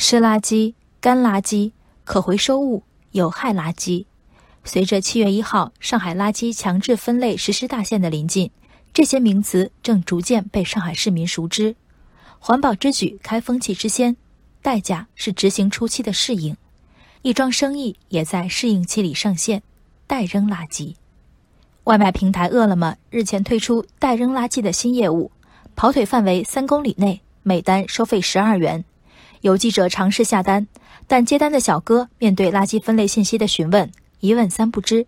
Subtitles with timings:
[0.00, 1.72] 湿垃圾、干垃圾、
[2.04, 4.06] 可回收物、有害垃圾。
[4.62, 8.52] 随着七月一号上海垃圾强制分类实施大限的临近，
[8.94, 11.74] 这些名词正逐渐被上海市民熟知。
[12.38, 14.16] 环保之举开风气之先，
[14.62, 16.56] 代价是执行初期的适应。
[17.22, 19.64] 一桩生意也在适应期里上线，
[20.06, 20.94] 代扔垃圾。
[21.84, 25.32] 外卖平台饿了么日前推出代扔垃圾的新业务，
[25.74, 28.84] 跑腿范围三公里内，每单收费十二元。
[29.40, 30.66] 有记者尝试下单，
[31.06, 35.06] 但接单的小哥面对垃圾分类信息的询问，一问三不知。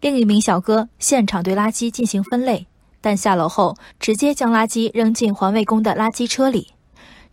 [0.00, 2.66] 另一名小哥现场对垃圾进行分类，
[3.00, 6.74] 但下楼后直接将垃圾扔进环卫工的垃圾车里。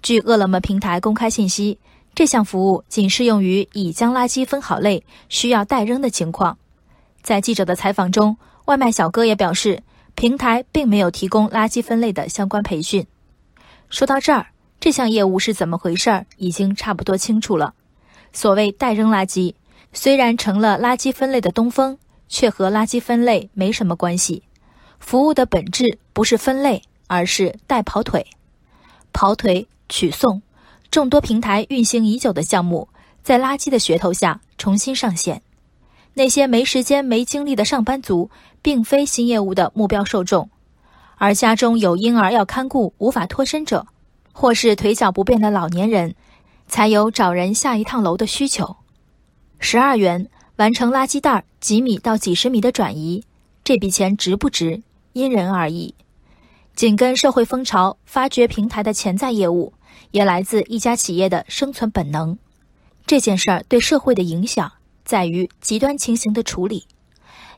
[0.02, 1.80] 据饿了么平台公开信息，
[2.16, 6.58] 这项服务仅适用于已将垃圾分好类、需要代扔的情况。
[7.22, 9.84] 在记者的采访中，外卖小哥也表示，
[10.16, 13.05] 平台并没有提供垃圾分类的相关培训。
[13.89, 14.48] 说到这儿。
[14.81, 17.76] 这项业务是怎么回事儿，已经差不多清楚了。
[18.34, 19.53] 所谓代扔垃圾，
[19.94, 24.42] 虽然成了垃圾分类的东风，却和垃圾分类没什么关系。
[24.97, 28.25] 服务的本质不是分类，而是代跑腿。
[29.14, 30.42] 跑腿取送，
[30.89, 32.89] 众多平台运行已久的项目，
[33.22, 35.44] 在垃圾的噱头下重新上线。
[36.16, 38.31] 那些没时间、没精力的上班族，
[38.64, 40.50] 并非新业务的目标受众，
[41.17, 43.86] 而家中有婴儿要看顾、无法脱身者。
[44.42, 46.16] 或是腿脚不便的老年人，
[46.67, 48.75] 才有找人下一趟楼的需求。
[49.59, 53.23] 十二元完成垃圾袋几米到几十米的转移，
[53.64, 54.81] 这笔钱值不值，
[55.14, 55.94] 因人而异。
[56.73, 59.73] 紧跟社会风潮，发掘平台的潜在业务，
[60.09, 62.36] 也来自一家企业的生存本能。
[63.05, 64.72] 这件事儿对社会的影响，
[65.05, 66.88] 在于极端情形的处理。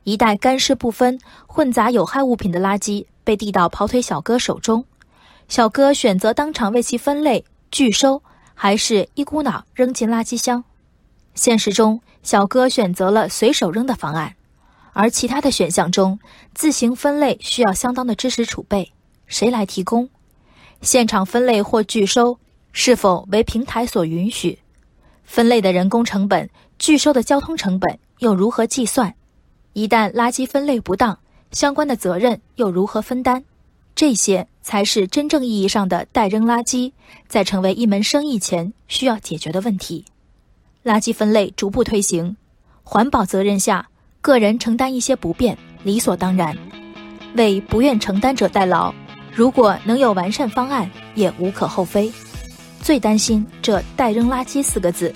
[0.04, 4.84] 一袋干湿不分、混杂有害物品的垃圾被递到跑腿小哥手中。
[5.54, 8.24] 小哥选择当场为其分类拒收，
[8.56, 10.64] 还是一股脑扔进垃圾箱？
[11.36, 14.36] 现实中，小哥选择了随手扔的方案，
[14.94, 16.18] 而其他的选项中，
[16.56, 18.94] 自行分类需要相当的知识储备，
[19.28, 20.10] 谁来提供？
[20.82, 22.40] 现场分类或拒收
[22.72, 24.58] 是否为平台所允许？
[25.24, 26.50] 分类的人工成本、
[26.80, 29.14] 拒收的交通成本又如何计算？
[29.74, 31.20] 一旦垃圾分类不当，
[31.52, 33.44] 相关的责任又如何分担？
[33.94, 36.94] 这些才是真正意义上的代扔垃圾，
[37.28, 40.06] 在成为一门生意前需要解决的问题。
[40.84, 42.36] 垃圾分类逐步推行，
[42.82, 43.88] 环保责任下，
[44.22, 46.58] 个人承担一些不便理所当然，
[47.36, 48.94] 为不愿承担者代劳。
[49.36, 52.12] 如果能有完善方案，也无可厚非。
[52.82, 55.14] 最担心这“代扔垃圾”四个字，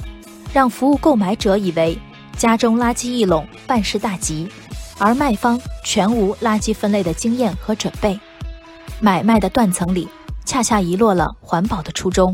[0.53, 1.97] 让服务购买者以为
[2.37, 4.49] 家中垃圾一拢，万事大吉，
[4.97, 8.17] 而卖方全无垃圾分类的经验和准备。
[8.99, 10.07] 买卖的断层里，
[10.45, 12.33] 恰恰遗落了环保的初衷。